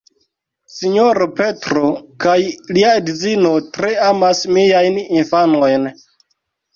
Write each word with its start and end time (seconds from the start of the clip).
Sinjoro 0.75 1.25
Petro 1.39 1.83
kaj 2.25 2.37
lia 2.77 2.93
edzino 3.01 3.51
tre 3.75 3.91
amas 4.07 4.41
miajn 4.57 4.97
infanojn. 5.05 5.87